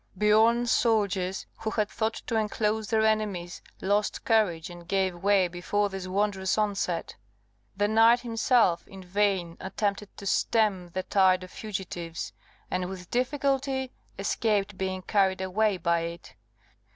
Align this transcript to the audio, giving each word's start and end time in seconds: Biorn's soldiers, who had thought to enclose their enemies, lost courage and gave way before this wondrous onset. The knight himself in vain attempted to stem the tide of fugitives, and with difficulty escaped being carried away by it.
Biorn's 0.17 0.71
soldiers, 0.71 1.45
who 1.59 1.69
had 1.69 1.87
thought 1.87 2.23
to 2.25 2.35
enclose 2.35 2.87
their 2.87 3.05
enemies, 3.05 3.61
lost 3.81 4.25
courage 4.25 4.67
and 4.71 4.87
gave 4.87 5.21
way 5.21 5.47
before 5.47 5.89
this 5.89 6.07
wondrous 6.07 6.57
onset. 6.57 7.15
The 7.77 7.87
knight 7.87 8.21
himself 8.21 8.87
in 8.87 9.03
vain 9.03 9.57
attempted 9.59 10.09
to 10.17 10.25
stem 10.25 10.89
the 10.95 11.03
tide 11.03 11.43
of 11.43 11.51
fugitives, 11.51 12.33
and 12.71 12.89
with 12.89 13.11
difficulty 13.11 13.91
escaped 14.17 14.75
being 14.75 15.03
carried 15.03 15.39
away 15.39 15.77
by 15.77 15.99
it. 15.99 16.33